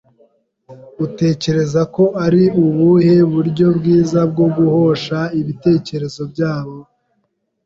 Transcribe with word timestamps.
Utekereza 1.05 1.81
ko 1.95 2.03
ari 2.25 2.43
ubuhe 2.63 3.15
buryo 3.33 3.67
bwiza 3.77 4.19
bwo 4.31 4.47
guhosha 4.55 5.17
ibitekerezo 5.39 6.21
byabo? 6.31 6.77